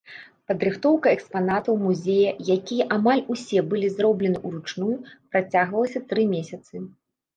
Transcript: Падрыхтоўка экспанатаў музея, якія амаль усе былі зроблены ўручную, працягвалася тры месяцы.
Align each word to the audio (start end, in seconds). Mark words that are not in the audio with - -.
Падрыхтоўка 0.51 1.07
экспанатаў 1.17 1.77
музея, 1.83 2.31
якія 2.55 2.87
амаль 2.97 3.21
усе 3.35 3.59
былі 3.75 3.93
зроблены 3.99 4.37
ўручную, 4.49 4.95
працягвалася 5.35 6.05
тры 6.11 6.23
месяцы. 6.37 6.75